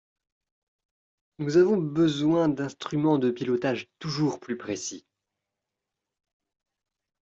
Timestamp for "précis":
4.57-5.05